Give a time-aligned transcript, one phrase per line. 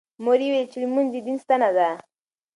[0.23, 1.89] مور مې وویل چې لمونځ د دین ستنه ده.